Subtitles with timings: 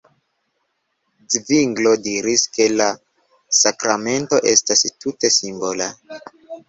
[1.33, 2.87] Zvinglo diris, ke la
[3.59, 5.91] sakramento estas tute simbola.